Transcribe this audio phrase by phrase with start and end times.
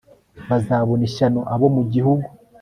[0.49, 2.27] bazabona ishyano abo mu gihugu